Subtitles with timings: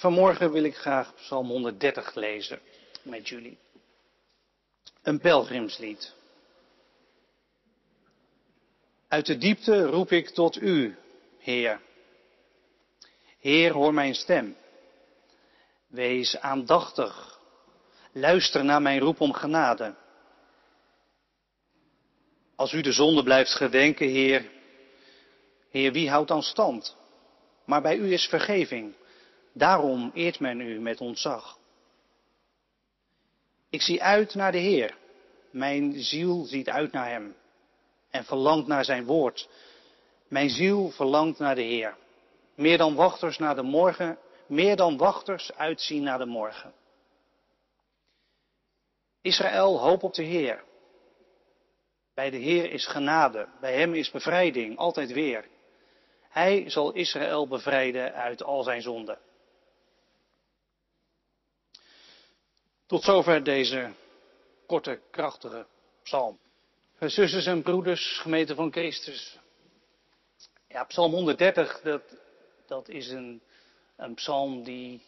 [0.00, 2.60] Vanmorgen wil ik graag Psalm 130 lezen
[3.02, 3.58] met jullie.
[5.02, 6.14] Een pelgrimslied.
[9.08, 10.96] Uit de diepte roep ik tot u,
[11.38, 11.80] Heer.
[13.38, 14.56] Heer, hoor mijn stem.
[15.86, 17.38] Wees aandachtig.
[18.12, 19.94] Luister naar mijn roep om genade.
[22.56, 24.50] Als u de zonde blijft gedenken, Heer,
[25.70, 26.96] Heer, wie houdt dan stand?
[27.64, 28.98] Maar bij u is vergeving.
[29.52, 31.58] Daarom eert men u met ontzag.
[33.70, 34.96] Ik zie uit naar de Heer.
[35.50, 37.34] Mijn ziel ziet uit naar Hem
[38.10, 39.48] en verlangt naar Zijn woord.
[40.28, 41.96] Mijn ziel verlangt naar de Heer.
[42.54, 46.72] Meer dan wachters naar de morgen, meer dan wachters uitzien naar de morgen.
[49.20, 50.64] Israël, hoop op de Heer.
[52.14, 55.48] Bij de Heer is genade, bij Hem is bevrijding, altijd weer.
[56.28, 59.18] Hij zal Israël bevrijden uit al zijn zonden.
[62.90, 63.90] Tot zover deze
[64.66, 65.66] korte, krachtige
[66.02, 66.38] psalm.
[67.00, 69.38] Zusters en broeders, gemeente van Christus.
[70.68, 72.02] Ja, psalm 130, dat,
[72.66, 73.42] dat is een,
[73.96, 75.02] een psalm die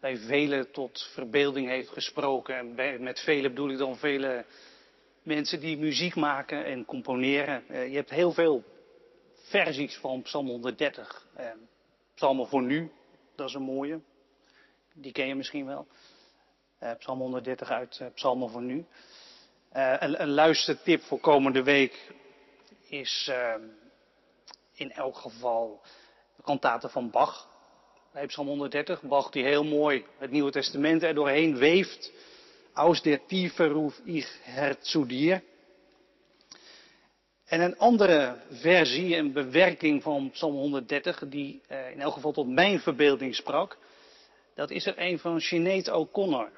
[0.00, 2.56] bij velen tot verbeelding heeft gesproken.
[2.56, 4.44] En bij, met velen bedoel ik dan vele
[5.22, 7.68] mensen die muziek maken en componeren.
[7.68, 8.64] Eh, je hebt heel veel
[9.34, 11.26] versies van Psalm 130.
[11.34, 11.50] Eh,
[12.14, 12.92] psalmen voor nu,
[13.34, 14.00] dat is een mooie.
[14.94, 15.86] Die ken je misschien wel.
[16.82, 18.86] Uh, Psalm 130 uit uh, Psalmen voor nu.
[19.76, 22.12] Uh, een, een, luistertip voor komende week
[22.88, 23.30] is
[24.72, 25.82] in elk geval
[26.36, 27.48] de kantaten van Bach.
[28.12, 29.02] Bij Psalm 130.
[29.02, 32.12] Bach die heel mooi het Nieuwe Testament er doorheen weeft.
[32.72, 35.42] Aus der Tiefe ich Herr zu dir.
[37.44, 42.80] En een andere versie en bewerking van Psalm 130, die in elk geval tot mijn
[42.80, 43.78] verbeelding sprak,
[44.54, 46.57] dat is er een van Sinead O'Connor.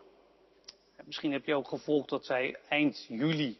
[1.10, 3.58] Misschien heb je ook gevolgd dat zij eind juli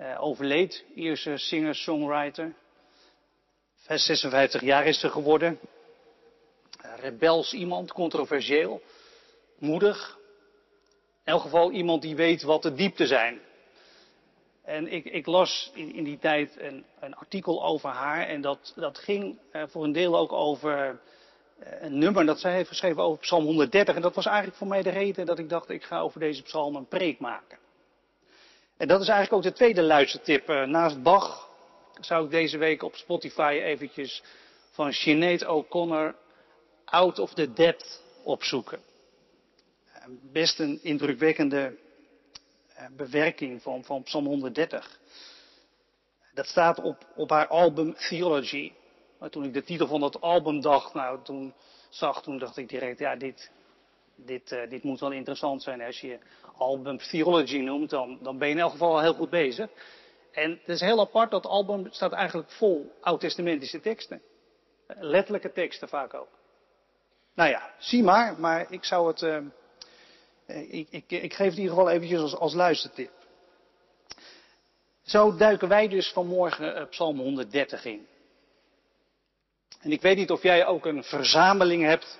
[0.00, 2.54] uh, overleed, Ierse singer-songwriter.
[3.74, 5.58] 56 jaar is ze geworden.
[6.80, 8.82] Rebels iemand, controversieel,
[9.58, 10.18] moedig.
[11.24, 13.40] In elk geval iemand die weet wat de diepte zijn.
[14.64, 18.98] En ik, ik las in, die tijd een, een, artikel over haar en dat, dat
[18.98, 21.00] ging uh, voor een deel ook over
[21.58, 23.94] een nummer dat zij heeft geschreven over Psalm 130.
[23.94, 26.42] En dat was eigenlijk voor mij de reden dat ik dacht ik ga over deze
[26.42, 27.58] psalm een preek maken.
[28.76, 30.50] En dat is eigenlijk ook de tweede luistertip.
[30.50, 31.48] Uh, naast Bach
[32.00, 34.22] zou ik deze week op Spotify eventjes
[34.70, 36.14] van Sinead O'Connor
[36.84, 38.80] Out of the Depth opzoeken.
[40.32, 41.76] Best een indrukwekkende
[42.96, 44.98] bewerking van, van Psalm 130.
[46.34, 48.72] Dat staat op, op haar album Theology.
[49.18, 51.54] Maar toen ik de titel van dat album dacht, nou, toen
[51.88, 53.50] zag, toen dacht ik direct, ja, dit,
[54.14, 55.82] dit, uh, dit moet wel interessant zijn.
[55.82, 56.18] Als je
[56.56, 59.70] album Theology noemt, dan, dan ben je in elk geval al heel goed bezig.
[60.32, 64.22] En het is heel apart, dat album staat eigenlijk vol oud-testamentische teksten.
[64.86, 66.28] Letterlijke teksten vaak ook.
[67.34, 69.38] Nou ja, zie maar, maar ik zou het, uh,
[70.74, 73.10] ik, ik, ik, geef het in ieder geval eventjes als, als luistertip.
[75.02, 78.06] Zo duiken wij dus vanmorgen Psalm 130 in.
[79.88, 82.18] En ik weet niet of jij ook een verzameling hebt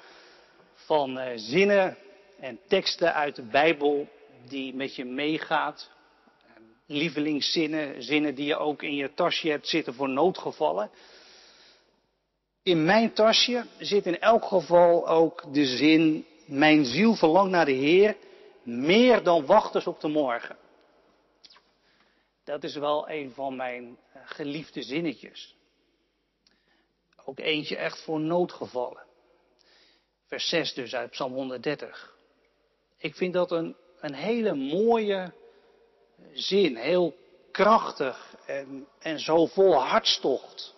[0.74, 1.96] van uh, zinnen
[2.40, 4.08] en teksten uit de Bijbel
[4.46, 5.90] die met je meegaat.
[6.86, 10.90] Lievelingszinnen, zinnen die je ook in je tasje hebt zitten voor noodgevallen.
[12.62, 17.72] In mijn tasje zit in elk geval ook de zin mijn ziel verlangt naar de
[17.72, 18.16] Heer
[18.62, 20.56] meer dan wachters op de morgen.
[22.44, 25.56] Dat is wel een van mijn geliefde zinnetjes.
[27.28, 29.02] Ook eentje echt voor noodgevallen.
[30.26, 32.16] Vers 6 dus uit Psalm 130.
[32.98, 35.32] Ik vind dat een, een hele mooie
[36.32, 37.16] zin, heel
[37.52, 40.74] krachtig en, en zo vol hartstocht.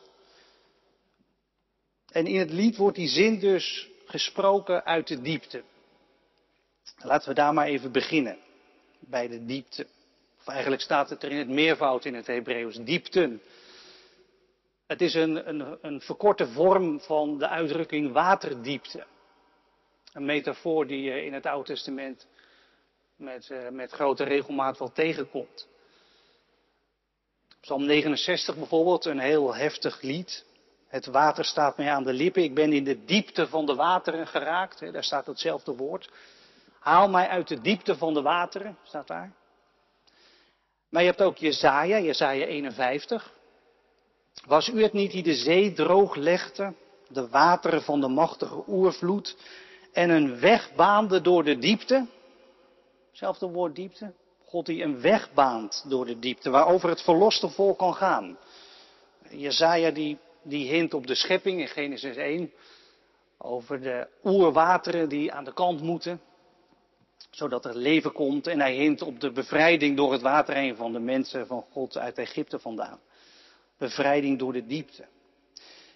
[2.12, 5.62] En in het lied wordt die zin dus gesproken uit de diepte.
[6.96, 8.38] Laten we daar maar even beginnen.
[8.99, 9.87] Bij de diepte.
[10.38, 12.76] Of eigenlijk staat het er in het meervoud in het Hebreeuws.
[12.76, 13.43] Diepten.
[14.90, 19.06] Het is een, een, een verkorte vorm van de uitdrukking waterdiepte.
[20.12, 22.26] Een metafoor die je in het Oude Testament
[23.16, 25.69] met, uh, met grote regelmaat wel tegenkomt.
[27.60, 30.44] Psalm 69 bijvoorbeeld, een heel heftig lied.
[30.88, 32.43] Het water staat mij aan de lippen.
[32.43, 34.93] Ik ben in de diepte van de wateren geraakt.
[34.93, 36.10] Daar staat hetzelfde woord.
[36.78, 39.32] Haal mij uit de diepte van de wateren, staat daar.
[40.88, 43.38] Maar je hebt ook Jezaja, Jezaja 51.
[44.47, 46.75] Was u het niet die de zee droog legde,
[47.09, 49.37] de wateren van de machtige oervloed,
[49.93, 52.06] en een weg baande door de diepte.
[53.12, 54.12] Zelfde woord diepte.
[54.44, 58.38] God die een weg baant door de diepte, waarover het verloste volk kan gaan.
[59.29, 62.53] Jezaja die, die hint op de schepping in Genesis 1,
[63.38, 66.21] over de oerwateren die aan de kant moeten,
[67.31, 68.47] zodat er leven komt.
[68.47, 71.99] En hij hint op de bevrijding door het water heen van de mensen van God
[71.99, 73.00] uit Egypte vandaan.
[73.81, 75.06] Bevrijding door de diepte.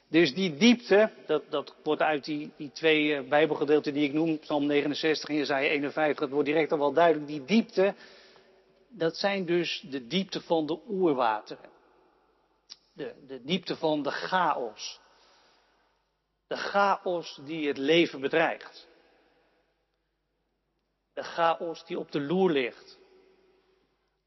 [0.09, 4.39] Dus die diepte, dat, dat wordt uit die, die twee eh, Bijbelgedeelten die ik noem,
[4.39, 7.27] Psalm 69 en Jezaja 51, dat wordt direct al wel duidelijk.
[7.27, 7.95] Die diepte,
[8.89, 11.71] dat zijn dus de diepte van de oerwateren.
[12.93, 15.01] De, de diepte van de chaos.
[16.47, 18.89] De chaos die het leven bedreigt.
[21.13, 22.99] De chaos die op de loer ligt.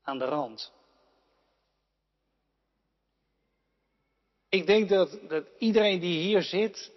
[0.04, 0.74] Aan de rand.
[4.58, 6.92] Ik denk dat, dat iedereen die hier zit,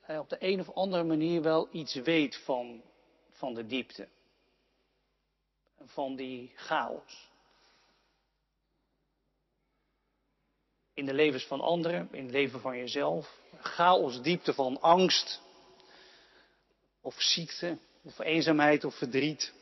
[0.00, 2.82] eh, op de een of andere manier wel iets weet van,
[3.30, 4.08] van de diepte.
[5.84, 7.30] Van die chaos.
[10.94, 13.40] In de levens van anderen, in het leven van jezelf.
[13.60, 15.40] Chaos, diepte van angst.
[17.00, 19.52] Of ziekte, of eenzaamheid, of verdriet.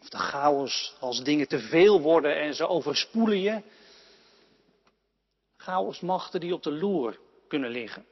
[0.00, 3.62] Of de chaos als dingen te veel worden en ze overspoelen je
[5.64, 7.18] chaosmachten die op de loer
[7.48, 8.06] kunnen liggen.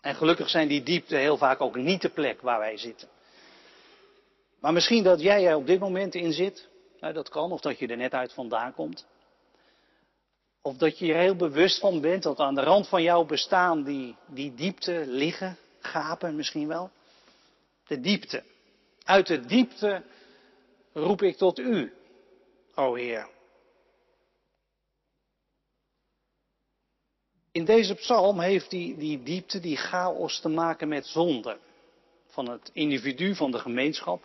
[0.00, 3.08] En gelukkig zijn die diepte heel vaak ook niet de plek waar wij zitten.
[4.60, 6.68] Maar misschien dat jij er op dit moment in zit,
[7.00, 9.06] dat kan, of dat je er net uit vandaan komt.
[10.62, 13.82] Of dat je er heel bewust van bent dat aan de rand van jouw bestaan
[13.82, 16.90] die, die diepte liggen, gapen misschien wel.
[17.86, 18.42] De diepte.
[19.04, 20.02] Uit de diepte
[20.92, 21.92] roep ik tot u,
[22.74, 23.34] o Heer.
[27.56, 31.58] In deze psalm heeft die, die diepte, die chaos te maken met zonde.
[32.26, 34.24] Van het individu, van de gemeenschap.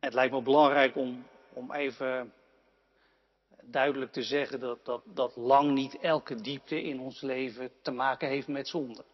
[0.00, 2.32] Het lijkt me belangrijk om, om even
[3.62, 8.28] duidelijk te zeggen dat, dat, dat lang niet elke diepte in ons leven te maken
[8.28, 9.04] heeft met zonde.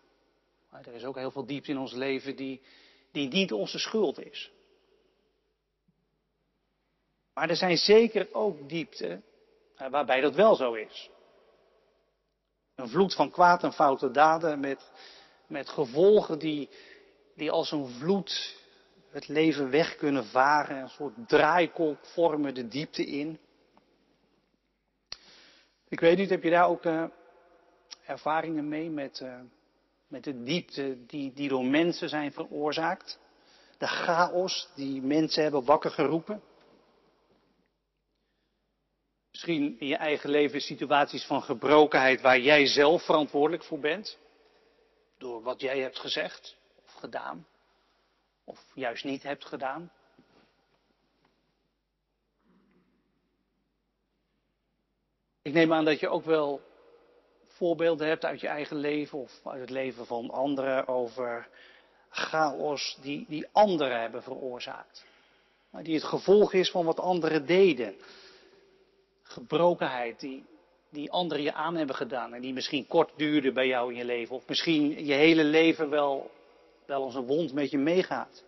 [0.70, 2.62] Maar er is ook heel veel diepte in ons leven die,
[3.12, 4.50] die niet onze schuld is.
[7.34, 9.24] Maar er zijn zeker ook diepten
[9.90, 11.10] waarbij dat wel zo is.
[12.74, 14.90] Een vloed van kwaad en foute daden met,
[15.46, 16.68] met gevolgen die,
[17.34, 18.56] die als een vloed
[19.10, 23.38] het leven weg kunnen varen, een soort draaikolk vormen de diepte in.
[25.88, 27.04] Ik weet niet, heb je daar ook uh,
[28.04, 29.40] ervaringen mee met, uh,
[30.08, 33.18] met de diepte die, die door mensen zijn veroorzaakt?
[33.78, 36.42] De chaos die mensen hebben wakker geroepen?
[39.36, 44.18] Misschien in je eigen leven situaties van gebrokenheid waar jij zelf verantwoordelijk voor bent.
[45.18, 46.56] Door wat jij hebt gezegd
[46.86, 47.46] of gedaan.
[48.44, 49.92] Of juist niet hebt gedaan.
[55.42, 56.60] Ik neem aan dat je ook wel
[57.46, 61.48] voorbeelden hebt uit je eigen leven of uit het leven van anderen over
[62.08, 65.06] chaos die, die anderen hebben veroorzaakt.
[65.82, 67.96] Die het gevolg is van wat anderen deden
[69.36, 70.44] gebrokenheid die,
[70.90, 74.04] die anderen je aan hebben gedaan en die misschien kort duurde bij jou in je
[74.04, 74.36] leven.
[74.36, 76.30] Of misschien je hele leven wel,
[76.86, 78.44] wel als een wond met je meegaat.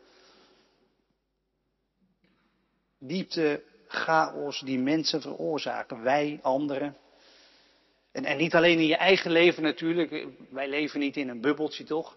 [2.98, 6.96] Diepte, chaos die mensen veroorzaken, wij, anderen.
[8.12, 11.84] En, en niet alleen in je eigen leven natuurlijk, wij leven niet in een bubbeltje
[11.84, 12.16] toch.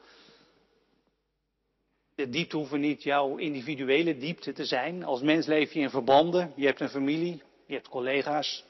[2.16, 5.04] De diepte hoeven niet jouw individuele diepte te zijn.
[5.04, 8.64] Als mens leef je in verbanden, je hebt een familie, je hebt collega's.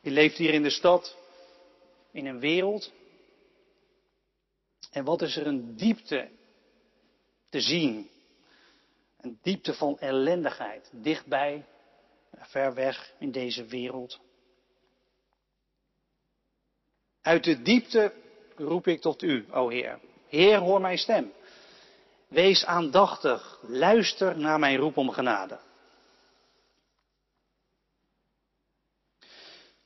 [0.00, 1.16] Je leeft hier in de stad,
[2.10, 2.92] in een wereld.
[4.90, 6.28] En wat is er een diepte
[7.48, 8.10] te zien?
[9.20, 11.64] Een diepte van ellendigheid, dichtbij,
[12.38, 14.20] ver weg in deze wereld.
[17.22, 18.12] Uit de diepte
[18.56, 20.00] roep ik tot u, o Heer.
[20.28, 21.32] Heer, hoor mijn stem.
[22.28, 25.58] Wees aandachtig, luister naar mijn roep om genade.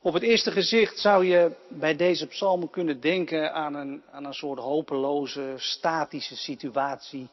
[0.02, 4.34] Op het eerste gezicht zou je bij deze psalmen kunnen denken aan een, aan een
[4.34, 7.28] soort hopeloze, statische situatie.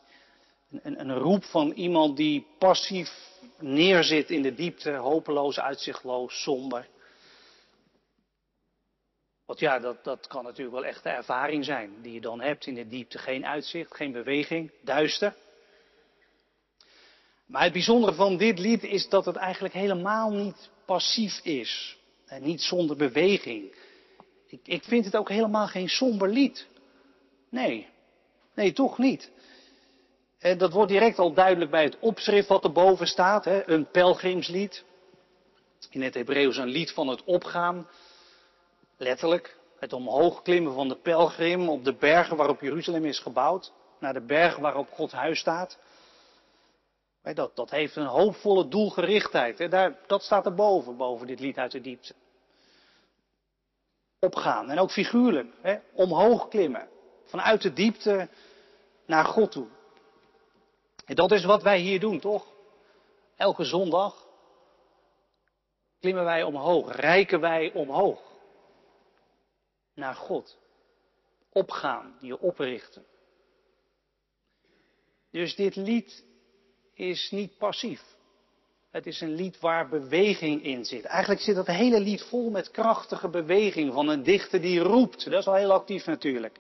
[0.82, 3.10] Een, een, roep van iemand die passief
[3.60, 6.88] neerzit in de diepte, hopeloos, uitzichtloos, somber.
[9.46, 12.66] Want ja, dat, dat kan natuurlijk wel echt de ervaring zijn die je dan hebt
[12.66, 13.18] in de diepte.
[13.18, 15.36] Geen uitzicht, geen beweging, duister.
[17.46, 21.97] Maar het bijzondere van dit lied is dat het eigenlijk helemaal niet passief is.
[22.28, 23.76] En niet zonder beweging.
[24.48, 26.68] Ik, ik vind het ook helemaal geen somber lied.
[27.50, 27.88] Nee,
[28.54, 29.32] nee, toch niet.
[30.40, 33.70] En dat wordt direct al duidelijk bij het opschrift wat erboven staat, hè?
[33.70, 34.84] een pelgrimslied.
[35.90, 37.88] In het Hebreeuws een lied van het opgaan,
[38.98, 39.58] letterlijk.
[39.80, 44.26] Het omhoog klimmen van de pelgrim op de bergen waarop Jeruzalem is gebouwd, naar de
[44.26, 45.78] berg waarop Gods huis staat.
[47.34, 49.72] Dat, dat heeft een hoopvolle doelgerichtheid.
[49.72, 52.16] Daar, dat staat erboven, boven dit lied uit de diepte.
[54.20, 56.90] Opgaan en ook figuurlijk, omhoog klimmen.
[57.26, 58.30] Vanuit de diepte
[59.06, 59.68] naar God toe.
[61.06, 62.56] En dat is wat wij hier doen, toch?
[63.36, 64.28] Elke zondag
[66.00, 68.22] klimmen wij omhoog, rijken wij omhoog.
[69.94, 70.58] Naar God.
[71.50, 73.06] Opgaan, je oprichten.
[75.32, 76.26] Dus dit lied
[76.98, 78.02] is niet passief.
[78.92, 81.06] Het is een lied waar beweging in zit.
[81.06, 85.26] Eigenlijk zit het hele lied vol met krachtige beweging van een dichter die roept.
[85.26, 86.60] Dat is wel heel actief natuurlijk.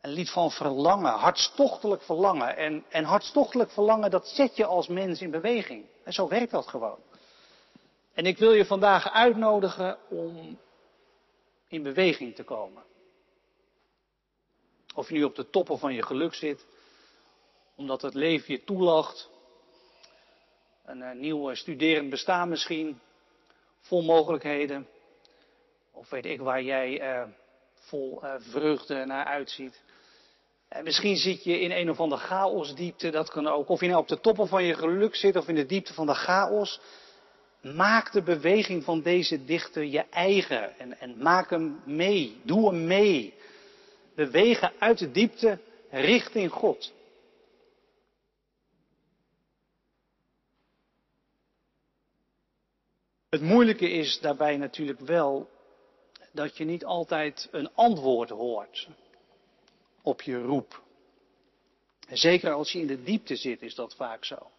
[0.00, 2.56] Een lied van verlangen, hartstochtelijk verlangen.
[2.56, 5.84] En, en hartstochtelijk verlangen, dat zet je als mens in beweging.
[6.04, 6.98] En zo werkt dat gewoon.
[8.14, 10.58] En ik wil je vandaag uitnodigen om
[11.68, 12.82] in beweging te komen.
[14.94, 16.66] Of je nu op de toppen van je geluk zit,
[17.82, 19.30] omdat het leven je toelacht.
[20.84, 23.00] Een, een nieuw studerend bestaan misschien,
[23.80, 24.88] vol mogelijkheden.
[25.92, 27.28] Of weet ik waar jij eh,
[27.74, 29.82] vol eh, vreugde naar uitziet.
[30.68, 33.68] En misschien zit je in een of andere chaosdiepte, dat kan ook.
[33.68, 36.06] Of je nou op de toppen van je geluk zit of in de diepte van
[36.06, 36.80] de chaos.
[37.62, 42.40] Maak de beweging van deze dichter je eigen en, en maak hem mee.
[42.42, 43.34] Doe hem mee.
[44.14, 45.58] Bewegen uit de diepte
[45.90, 46.92] richting God.
[53.32, 55.50] Het moeilijke is daarbij natuurlijk wel
[56.32, 58.88] dat je niet altijd een antwoord hoort
[60.02, 60.82] op je roep.
[62.08, 64.50] En zeker als je in de diepte zit, is dat vaak zo.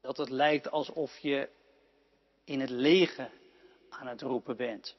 [0.00, 1.48] Dat het lijkt alsof je
[2.44, 3.30] in het lege
[3.88, 4.96] aan het roepen bent.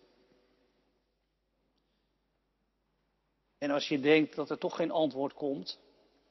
[3.57, 5.79] En als je denkt dat er toch geen antwoord komt,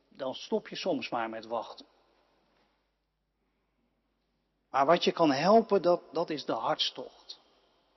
[0.08, 1.86] dan stop je soms maar met wachten.
[4.72, 7.40] Maar wat je kan helpen, dat, dat is de hartstocht.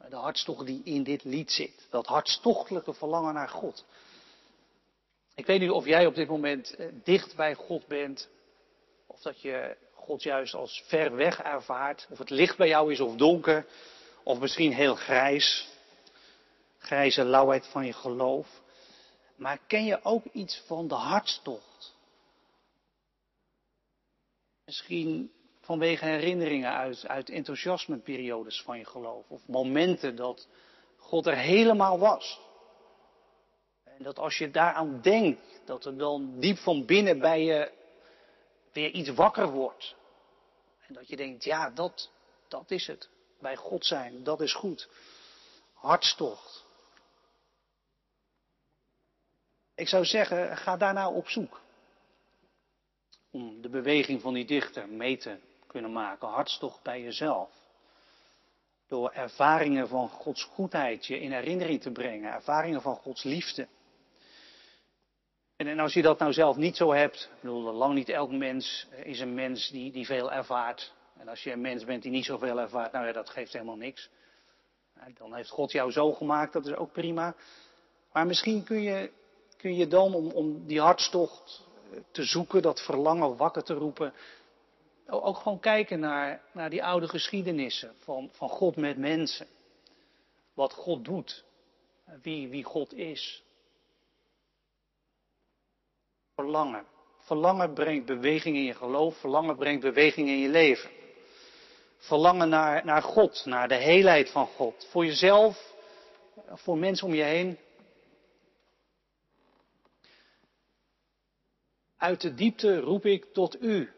[0.10, 1.88] De hartstocht die in dit lied zit.
[1.90, 3.86] Dat hartstochtelijke verlangen naar God.
[5.36, 8.30] Ik weet niet of jij op dit moment eh, dicht bij God bent.
[9.08, 12.08] Of dat je God juist als ver weg ervaart.
[12.10, 13.66] Of het licht bij jou is of donker.
[14.24, 15.68] Of misschien heel grijs.
[16.78, 18.62] Grijze lauwheid van je geloof.
[19.36, 21.96] Maar ken je ook iets van de hartstocht?
[24.66, 25.32] Misschien
[25.66, 29.30] vanwege herinneringen uit, uit enthousiasmeperiodes van je geloof.
[29.30, 30.48] Of momenten dat
[30.98, 32.40] God er helemaal was.
[33.84, 37.72] En dat als je daaraan denkt, dat er dan diep van binnen bij je
[38.72, 39.96] weer iets wakker wordt.
[40.88, 42.10] En dat je denkt, ja, dat,
[42.48, 43.10] dat is het.
[43.40, 44.90] Bij God zijn, dat is goed.
[45.74, 46.66] Hartstocht.
[49.76, 51.62] Ik zou zeggen, ga daarna op zoek.
[53.32, 55.40] Om de beweging van die dichter mee te
[55.76, 56.28] kunnen maken.
[56.28, 57.50] Hartstocht bij jezelf.
[58.88, 62.32] Door ervaringen van Gods goedheid je in herinnering te brengen.
[62.32, 63.68] Ervaringen van Gods liefde.
[65.56, 68.88] En, als je dat nou zelf niet zo hebt, ik bedoel, lang niet elk mens
[69.04, 70.94] is een mens die, die veel ervaart.
[71.18, 73.76] En als je een mens bent die niet zoveel ervaart, nou ja, dat geeft helemaal
[73.76, 74.10] niks.
[75.18, 77.36] Dan heeft God jou zo gemaakt, dat is ook prima.
[78.12, 79.12] Maar misschien kun je,
[79.58, 81.68] kun je dan, om, om die hartstocht
[82.12, 84.14] te zoeken, dat verlangen wakker te roepen,
[85.08, 89.48] ook gewoon kijken naar, naar die oude geschiedenissen van, van God met mensen.
[90.54, 91.44] Wat God doet.
[92.22, 93.44] Wie, wie God is.
[96.36, 96.86] Verlangen.
[97.20, 99.18] Verlangen brengt beweging in je geloof.
[99.18, 100.90] Verlangen brengt beweging in je leven.
[101.98, 104.88] Verlangen naar, naar God, naar de heelheid van God.
[104.90, 105.74] Voor jezelf,
[106.48, 107.58] voor mensen om je heen.
[111.98, 113.95] Uit de diepte roep ik tot u,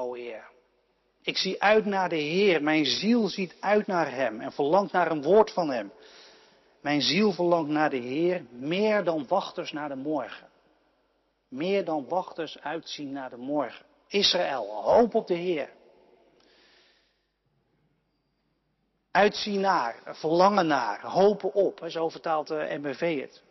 [0.00, 0.48] o Heer.
[1.22, 2.62] Ik zie uit naar de Heer.
[2.62, 5.92] Mijn ziel ziet uit naar Hem en verlangt naar een woord van Hem.
[6.80, 10.48] Mijn ziel verlangt naar de Heer meer dan wachters naar de morgen.
[11.48, 13.86] Meer dan wachters uitzien naar de morgen.
[14.08, 15.70] Israël, hoop op de Heer.
[19.10, 21.82] Uitzien naar, verlangen naar, hopen op.
[21.86, 23.42] Zo vertaalt de MBV het.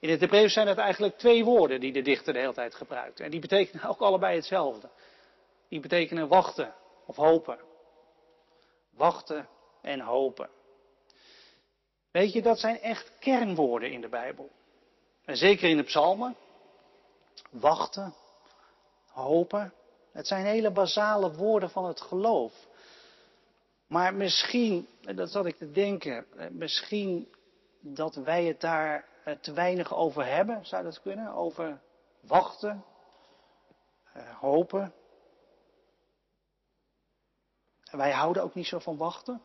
[0.00, 3.20] In het Hebreeuws zijn het eigenlijk twee woorden die de dichter de hele tijd gebruikt.
[3.20, 4.88] En die betekenen ook allebei hetzelfde.
[5.68, 6.74] Die betekenen wachten
[7.06, 7.58] of hopen.
[8.90, 9.48] Wachten
[9.82, 10.50] en hopen.
[12.10, 14.50] Weet je, dat zijn echt kernwoorden in de Bijbel.
[15.24, 16.36] En zeker in de psalmen.
[17.50, 18.14] Wachten,
[19.06, 19.72] hopen.
[20.12, 22.52] Het zijn hele basale woorden van het geloof.
[23.86, 27.28] Maar misschien, dat zat ik te denken, misschien
[27.80, 31.32] dat wij het daar eh, te weinig over hebben, zou dat kunnen?
[31.32, 31.80] Over
[32.20, 32.84] wachten,
[34.12, 34.92] eh, hopen.
[37.90, 39.40] Wij houden ook niet zo van wachten.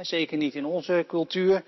[0.00, 1.64] Zeker niet in onze cultuur.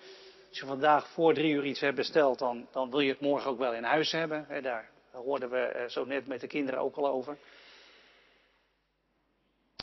[0.48, 3.50] Als je vandaag voor drie uur iets hebt besteld, dan, dan wil je het morgen
[3.50, 4.62] ook wel in huis hebben.
[4.62, 7.36] Daar, hoorden we eh, zo net met de kinderen ook al over.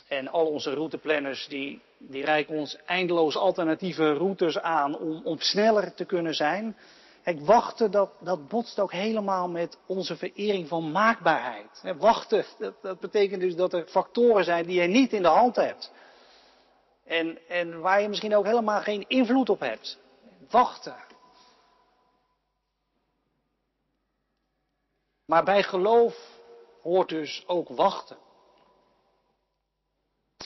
[0.08, 5.94] En al onze routeplanners die, die reiken ons eindeloos alternatieve routes aan om, om sneller
[5.94, 6.76] te kunnen zijn.
[7.28, 11.94] Kijk, wachten, dat, dat botst ook helemaal met onze verering van maakbaarheid.
[11.98, 15.56] wachten, dat, dat betekent dus dat er factoren zijn die je niet in de hand
[15.56, 15.92] hebt.
[17.04, 19.98] En, en waar je misschien ook helemaal geen invloed op hebt.
[20.50, 20.96] Wachten.
[25.24, 26.40] Maar bij geloof
[26.82, 28.18] hoort dus ook wachten.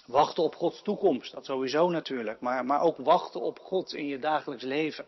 [0.06, 4.18] Wachten op Gods toekomst, dat sowieso natuurlijk, maar, maar ook wachten op God in je
[4.18, 5.06] dagelijks leven.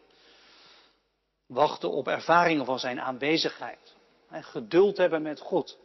[1.47, 3.97] Wachten op ervaringen van zijn aanwezigheid.
[4.29, 5.79] En geduld hebben met God.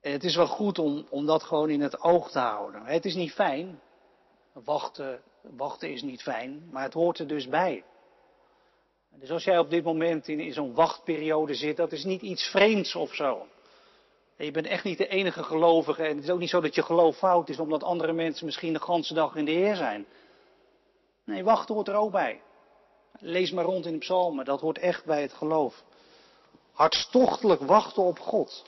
[0.00, 2.84] En het is wel goed om, om dat gewoon in het oog te houden.
[2.84, 3.80] Het is niet fijn.
[4.52, 7.84] Wachten, wachten is niet fijn, maar het hoort er dus bij.
[9.10, 12.42] Dus als jij op dit moment in, in zo'n wachtperiode zit, dat is niet iets
[12.42, 13.46] vreemds of zo.
[14.36, 16.02] En je bent echt niet de enige gelovige.
[16.02, 18.72] En het is ook niet zo dat je geloof fout is omdat andere mensen misschien
[18.72, 20.06] de ganse dag in de Heer zijn.
[21.30, 22.42] Nee, wachten hoort er ook bij.
[23.18, 25.84] Lees maar rond in de psalmen, dat hoort echt bij het geloof.
[26.72, 28.64] Hartstochtelijk wachten op God.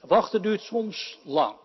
[0.00, 1.56] Wachten duurt soms lang.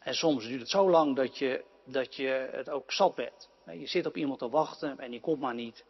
[0.00, 3.48] En soms duurt het zo lang dat je, dat je het ook zat bent.
[3.64, 5.84] Je zit op iemand te wachten en die komt maar niet.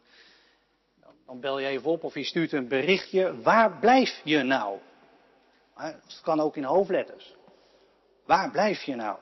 [1.25, 3.41] Dan bel je even op of je stuurt een berichtje.
[3.41, 4.79] Waar blijf je nou?
[5.75, 7.35] Dat kan ook in hoofdletters.
[8.25, 9.17] Waar blijf je nou?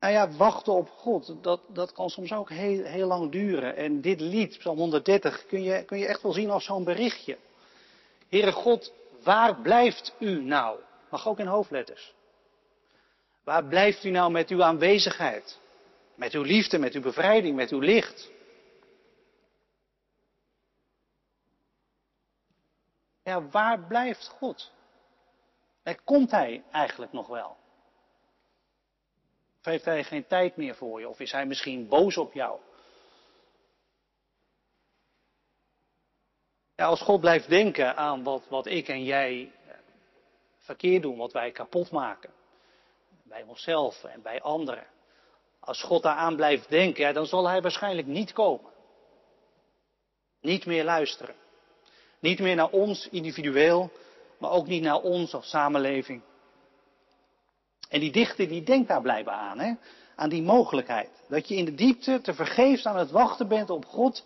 [0.00, 3.76] Nou ja, wachten op God, dat, dat kan soms ook heel, heel lang duren.
[3.76, 7.38] En dit lied, Psalm 130, kun je, kun je echt wel zien als zo'n berichtje.
[8.28, 8.92] Heere God,
[9.22, 10.78] waar blijft u nou?
[11.10, 12.14] Mag ook in hoofdletters.
[13.44, 15.58] Waar blijft u nou met uw aanwezigheid?
[16.14, 18.30] Met uw liefde, met uw bevrijding, met uw licht?
[23.22, 24.72] Ja, waar blijft God?
[25.88, 27.56] En komt Hij eigenlijk nog wel?
[29.58, 31.08] Of heeft Hij geen tijd meer voor je?
[31.08, 32.60] Of is Hij misschien boos op jou?
[36.76, 39.74] Als God blijft denken aan wat, wat ik en jij eh,
[40.58, 42.30] verkeerd doen, wat wij kapot maken,
[43.22, 44.86] bij onszelf en bij anderen.
[45.60, 48.70] Als God daaraan blijft denken, dan zal Hij waarschijnlijk niet komen.
[50.40, 51.34] Niet meer luisteren.
[52.18, 53.90] Niet meer naar ons individueel,
[54.38, 56.22] maar ook niet naar ons als samenleving.
[57.88, 59.74] En die dichter die denkt daar blijkbaar aan, hè?
[60.16, 61.10] aan die mogelijkheid.
[61.28, 64.24] Dat je in de diepte te vergeefs aan het wachten bent op God,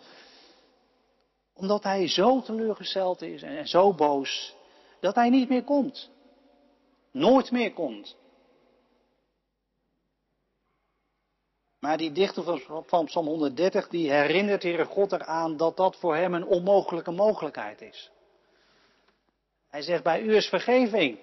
[1.53, 4.55] omdat hij zo teleurgesteld is en zo boos,
[4.99, 6.09] dat hij niet meer komt.
[7.11, 8.15] Nooit meer komt.
[11.79, 16.33] Maar die dichter van Psalm 130, die herinnert Heere God eraan dat dat voor hem
[16.33, 18.11] een onmogelijke mogelijkheid is.
[19.73, 21.19] Hij zegt, bij u is vergeving.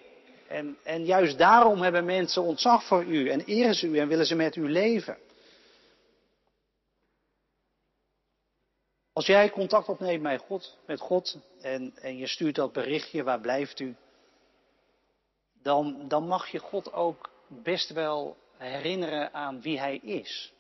[0.49, 4.27] En, en juist daarom hebben mensen ontzag voor u en eren ze u en willen
[4.27, 5.19] ze met u leven.
[9.13, 13.41] Als jij contact opneemt met God, met God en, en je stuurt dat berichtje, waar
[13.41, 13.97] blijft u?
[15.63, 20.53] Dan, dan mag je God ook best wel herinneren aan wie Hij is.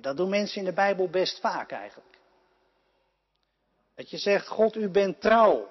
[0.00, 2.15] Dat doen mensen in de Bijbel best vaak eigenlijk.
[3.96, 5.68] Dat je zegt, God, u bent trouw.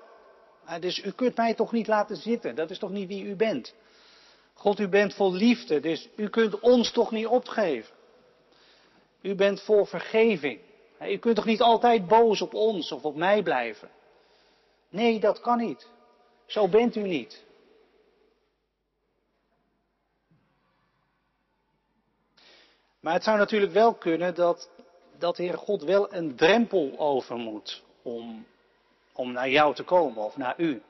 [0.79, 2.55] Dus u kunt mij toch niet laten zitten.
[2.55, 3.73] Dat is toch niet wie u bent.
[4.53, 7.95] God, u bent vol liefde, dus u kunt ons toch niet opgeven.
[9.21, 10.59] U bent vol vergeving.
[10.99, 13.89] U kunt toch niet altijd boos op ons of op mij blijven?
[14.89, 15.87] Nee, dat kan niet.
[16.45, 17.43] Zo bent u niet.
[22.99, 24.69] Maar het zou natuurlijk wel kunnen dat,
[25.17, 28.45] dat de Heer God wel een drempel over moet om,
[29.13, 30.81] om naar jou te komen of naar u,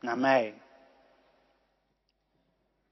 [0.00, 0.54] naar mij.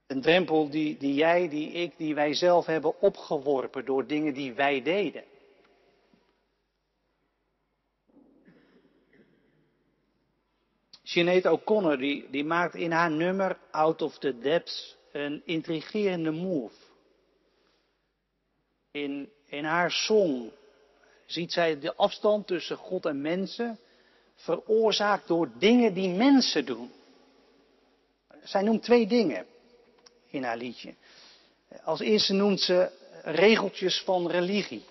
[0.07, 4.53] Een drempel die, die jij, die ik, die wij zelf hebben opgeworpen door dingen die
[4.53, 5.25] wij deden.
[11.03, 16.75] Sinead O'Connor die, die maakt in haar nummer Out of the Depths een intrigerende move.
[18.91, 20.51] In, in haar song
[21.27, 23.79] ziet zij de afstand tussen God en mensen
[24.35, 26.93] veroorzaakt door dingen die mensen doen.
[28.43, 29.47] Zij noemt twee dingen
[30.27, 30.95] in haar liedje.
[31.85, 32.91] Als eerste noemt ze
[33.23, 34.85] regeltjes van religie.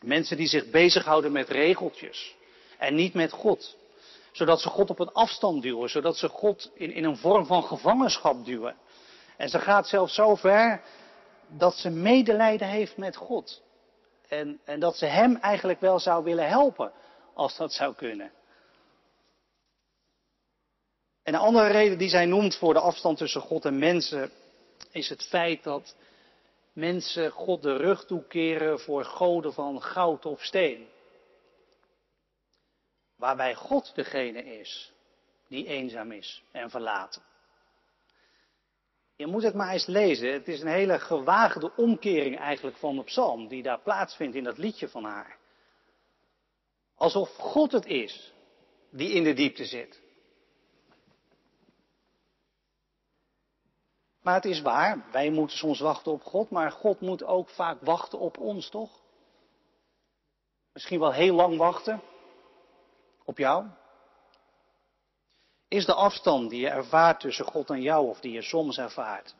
[0.00, 2.34] Mensen die zich bezighouden met regeltjes
[2.78, 3.76] en niet met God.
[4.32, 7.62] Zodat ze God op een afstand duwen, zodat ze God in, in een vorm van
[7.62, 8.76] gevangenschap duwen.
[9.36, 10.82] En ze gaat zelfs zo ver
[11.48, 13.62] dat ze medelijden heeft met God.
[14.28, 16.92] En, en dat ze hem eigenlijk wel zou willen helpen,
[17.34, 18.32] als dat zou kunnen.
[21.22, 24.30] En een andere reden die zij noemt voor de afstand tussen God en mensen,
[24.90, 25.96] is het feit dat
[26.72, 30.88] mensen God de rug toekeren voor goden van goud of steen.
[33.16, 34.92] Waarbij God degene is
[35.48, 37.22] die eenzaam is en verlaten.
[39.16, 40.32] Je moet het maar eens lezen.
[40.32, 44.58] Het is een hele gewaagde omkering eigenlijk van de psalm die daar plaatsvindt in dat
[44.58, 45.38] liedje van haar.
[46.94, 48.32] Alsof God het is
[48.90, 50.02] die in de diepte zit.
[54.22, 57.80] Maar het is waar, wij moeten soms wachten op God, maar God moet ook vaak
[57.80, 59.02] wachten op ons, toch?
[60.72, 62.02] Misschien wel heel lang wachten
[63.24, 63.66] op jou.
[65.74, 69.34] Is de afstand die je ervaart tussen God en jou, of die je soms ervaart,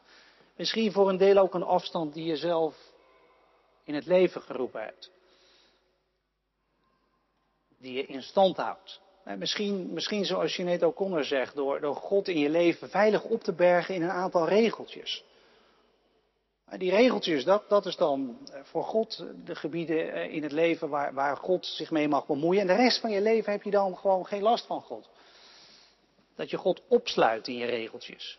[0.57, 2.75] misschien voor een deel ook een afstand die je zelf
[3.85, 5.11] in het leven geroepen hebt?
[7.79, 9.01] Die je in stand houdt.
[9.25, 13.53] Misschien, misschien zoals Jeanette O'Connor zegt, door, door God in je leven veilig op te
[13.53, 15.25] bergen in een aantal regeltjes.
[16.77, 20.89] Die regeltjes, dat, dat is dan eh, voor God de gebieden eh, in het leven
[20.89, 22.61] waar, waar God zich mee mag bemoeien.
[22.61, 25.09] En de rest van je leven heb je dan gewoon geen last van God.
[26.37, 28.39] Dat je God opsluit in je regeltjes.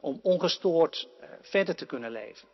[0.00, 2.48] Om ongestoord eh, verder te kunnen leven.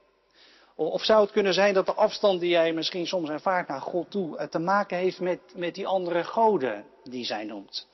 [0.74, 4.10] Of zou het kunnen zijn dat de afstand die jij misschien soms ervaart naar God
[4.10, 7.86] toe te maken heeft met, met die andere goden die zij noemt?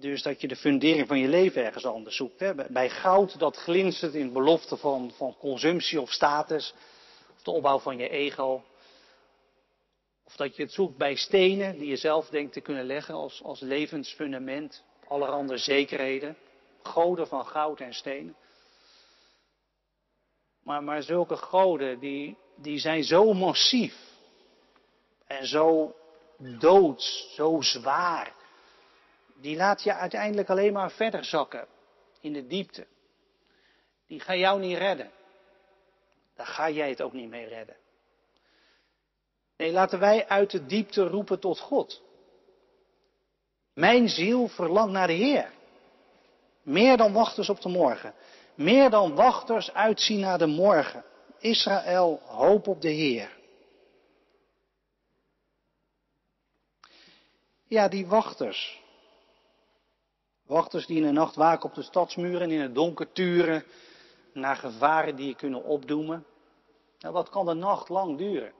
[0.00, 2.40] Dus dat je de fundering van je leven ergens anders zoekt.
[2.40, 2.54] Hè?
[2.54, 6.74] Bij goud dat glinstert in belofte van, van consumptie of status.
[7.36, 8.64] Of de opbouw van je ego.
[10.30, 13.42] Of dat je het zoekt bij stenen die je zelf denkt te kunnen leggen als,
[13.42, 14.84] als levensfundament.
[15.08, 16.36] Allerhande zekerheden.
[16.82, 18.36] Goden van goud en steen.
[20.62, 23.94] Maar, maar zulke goden, die, die zijn zo massief.
[25.26, 25.96] En zo
[26.58, 28.34] doods, zo zwaar.
[29.40, 31.66] Die laat je uiteindelijk alleen maar verder zakken
[32.20, 32.86] in de diepte.
[34.06, 35.10] Die gaan jou niet redden.
[36.34, 37.76] Daar ga jij het ook niet mee redden.
[39.60, 42.02] Nee, laten wij uit de diepte roepen tot God.
[43.74, 45.52] Mijn ziel verlangt naar de Heer.
[46.62, 48.14] Meer dan wachters op de morgen.
[48.54, 51.04] Meer dan wachters uitzien naar de morgen.
[51.38, 53.38] Israël, hoop op de Heer.
[57.64, 58.80] Ja, die wachters.
[60.46, 63.64] Wachters die in de nacht waken op de stadsmuren en in het donker turen
[64.32, 66.26] naar gevaren die je kunnen opdoemen.
[66.98, 68.58] Nou, wat kan de nacht lang duren?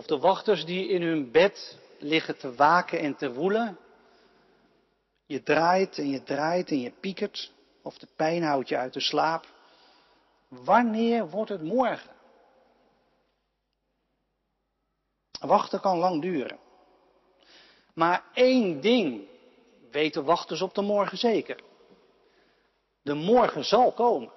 [0.00, 3.78] Of de wachters die in hun bed liggen te waken en te woelen.
[5.26, 7.52] Je draait en je draait en je piekert.
[7.82, 9.46] Of de pijn houdt je uit de slaap.
[10.48, 12.10] Wanneer wordt het morgen?
[15.40, 16.58] Wachten kan lang duren.
[17.94, 19.28] Maar één ding
[19.90, 21.60] weten wachters op de morgen zeker.
[23.02, 24.32] De morgen zal komen.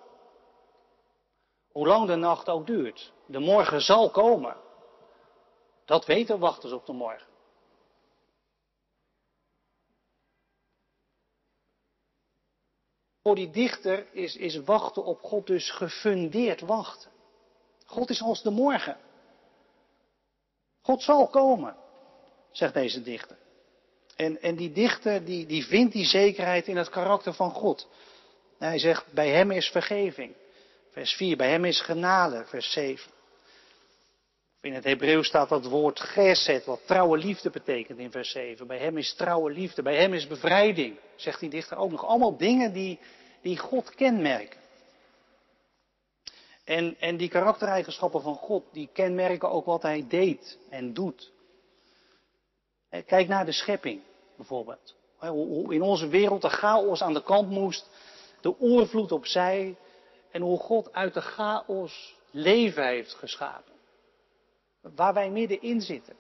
[1.72, 3.12] Hoe lang de nacht ook duurt.
[3.26, 4.63] De morgen zal komen.
[5.86, 7.32] Dat weten wachters op de morgen.
[13.22, 17.12] Voor die dichter is, is wachten op God dus gefundeerd wachten.
[17.86, 18.98] God is als de morgen.
[20.82, 21.76] God zal komen,
[22.52, 23.38] zegt deze dichter.
[24.16, 27.88] En, en die dichter die, die vindt die zekerheid in het karakter van God.
[28.58, 30.36] Hij zegt, bij hem is vergeving.
[30.90, 33.12] Vers 4, bij hem is genade, vers 7.
[34.64, 38.68] In het Hebreeuws staat dat woord geset, wat trouwe liefde betekent in vers 7.
[38.68, 42.06] Bij hem is trouwe liefde, bij hem is bevrijding, zegt die dichter ook nog.
[42.06, 43.00] Allemaal dingen die,
[43.42, 44.60] die God kenmerken.
[46.64, 51.32] En, en die karaktereigenschappen van God, die kenmerken ook wat hij deed en doet.
[53.06, 54.02] Kijk naar de schepping
[54.36, 54.96] bijvoorbeeld.
[55.18, 57.90] Hoe in onze wereld de chaos aan de kant moest,
[58.42, 59.76] de oervloed opzij
[60.32, 63.73] en hoe God uit de chaos leven heeft geschapen
[64.96, 66.16] waar wij middenin zitten.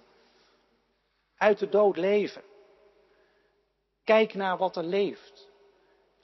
[1.37, 2.43] uit de dood leven.
[4.03, 5.49] Kijk naar wat er leeft.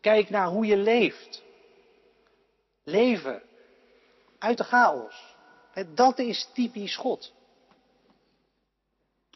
[0.01, 1.43] Kijk naar hoe je leeft.
[2.83, 3.41] Leven
[4.39, 5.35] uit de chaos.
[5.93, 7.33] Dat is typisch God.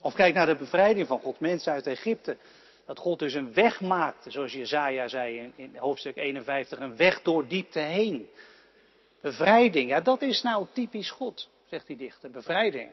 [0.02, 2.38] Of kijk naar de bevrijding van God, mensen uit Egypte.
[2.86, 7.48] Dat God dus een weg maakte, zoals Jezaja zei in, hoofdstuk 51, een weg door
[7.48, 8.30] diepte heen.
[9.22, 12.92] Bevrijding, ja dat is nou typisch God, zegt die dichter, bevrijding.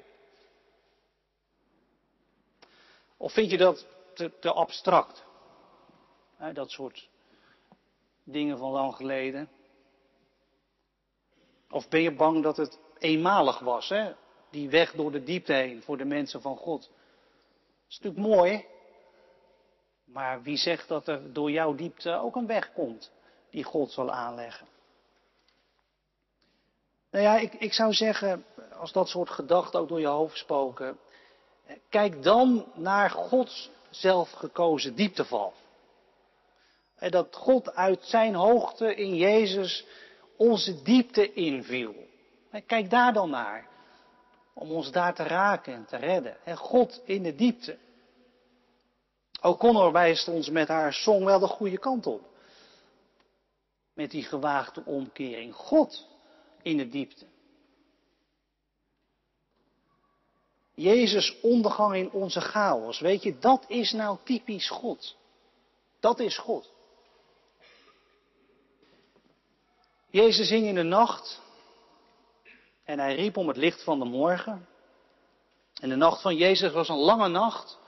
[3.17, 5.25] Of vind je dat te, te abstract?
[6.53, 7.09] dat soort
[8.25, 9.49] dingen van lang geleden.
[11.71, 14.13] Of ben je bang dat het eenmalig was, hè?
[14.51, 16.81] die weg door de diepte heen voor de mensen van God?
[16.81, 18.67] Dat is natuurlijk mooi,
[20.05, 23.13] maar wie zegt dat er door jouw diepte ook een weg komt
[23.51, 24.67] die God zal aanleggen?
[27.11, 28.45] Nou ja, ik, ik zou zeggen,
[28.79, 30.99] als dat soort gedachten ook door je hoofd spoken,
[31.89, 35.53] kijk dan naar Gods zelfgekozen diepteval.
[36.99, 39.87] Dat God uit zijn hoogte in Jezus
[40.37, 41.95] onze diepte inviel.
[42.67, 43.69] Kijk daar dan naar.
[44.55, 46.37] Om ons daar te raken en te redden.
[46.57, 47.79] God in de diepte.
[49.41, 52.23] Ook Connor wijst ons met haar song wel de goede kant op.
[53.95, 55.55] Met die gewaagde omkering.
[55.55, 56.09] God
[56.63, 57.27] in de diepte.
[60.75, 63.01] Jezus ondergang in onze chaos.
[63.01, 65.17] Weet je, dat is nou typisch God.
[66.01, 66.73] Dat is God.
[70.11, 71.41] Jezus hing in de nacht
[72.85, 74.69] en hij riep om het licht van de morgen.
[75.81, 77.79] En de nacht van Jezus was een lange nacht,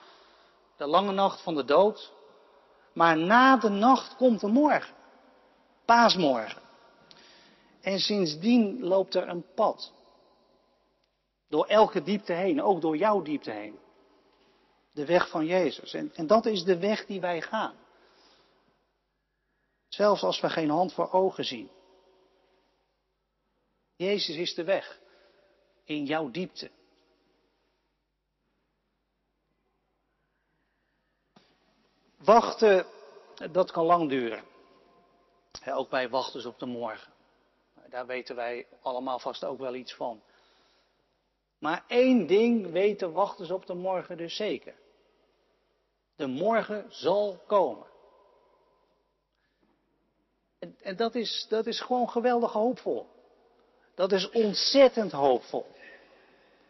[0.77, 2.13] de lange nacht van de dood.
[2.93, 4.95] Maar na de nacht komt de morgen,
[5.85, 6.62] paasmorgen.
[7.83, 9.93] En sindsdien loopt er een pad.
[11.49, 13.79] Door elke diepte heen, ook door jouw diepte heen.
[14.93, 15.95] De weg van Jezus.
[15.95, 17.75] En, en dat is de weg die wij gaan.
[19.89, 21.71] Zelfs als we geen hand voor ogen zien.
[23.97, 25.01] Jezus is de weg
[25.85, 26.71] in jouw diepte.
[32.19, 32.87] Wachten,
[33.51, 34.45] dat kan lang duren.
[35.67, 37.13] ook bij wachters op de morgen.
[37.93, 40.23] Daar weten wij allemaal vast ook wel iets van.
[41.59, 44.75] Maar één ding weten wachters op de morgen dus zeker.
[46.17, 47.87] De morgen zal komen.
[50.59, 53.07] En, en dat, is, dat is gewoon geweldig hoopvol.
[53.95, 55.67] Dat is ontzettend hoopvol.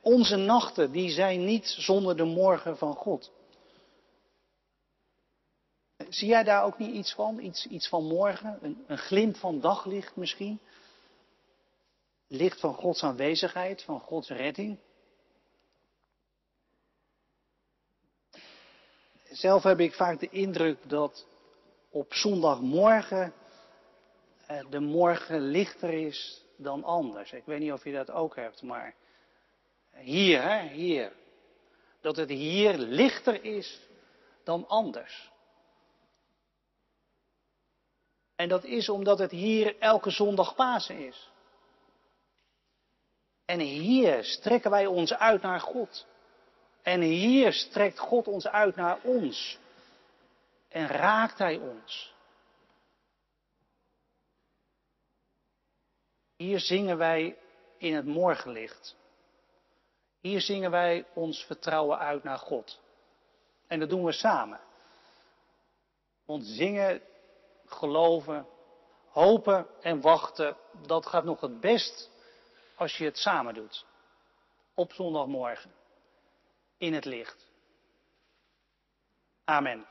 [0.01, 3.33] Onze nachten, die zijn niet zonder de morgen van God.
[6.09, 7.39] Zie jij daar ook niet iets van?
[7.39, 8.59] Iets, iets van morgen?
[8.63, 10.61] Een, een glimp van daglicht misschien?
[12.33, 14.79] Licht van Gods aanwezigheid, van Gods redding?
[19.31, 21.27] Zelf heb ik vaak de indruk dat
[21.91, 23.33] op zondagmorgen
[24.47, 27.33] eh, de morgen lichter is dan anders.
[27.33, 28.95] Ik weet niet of je dat ook hebt, maar
[29.95, 31.13] hier, hè, hier.
[32.01, 33.81] Dat het hier lichter is
[34.45, 35.31] dan anders.
[38.37, 41.32] En dat is omdat het hier elke zondag Pasen is.
[43.53, 46.07] En hier strekken wij ons uit naar God.
[46.83, 49.59] En hier strekt God ons uit naar ons.
[50.69, 52.15] En raakt Hij ons.
[56.37, 57.39] Hier zingen wij
[57.79, 58.97] in het morgenlicht.
[60.21, 62.81] Hier zingen wij ons vertrouwen uit naar God.
[63.67, 64.61] En dat doen we samen.
[66.25, 67.03] Want zingen,
[67.67, 68.47] geloven,
[69.09, 72.11] hopen en wachten, dat gaat nog het best
[72.75, 73.87] als je het samen doet.
[74.75, 75.73] Op zondagmorgen.
[76.79, 77.49] In het licht.
[79.45, 79.87] Amen.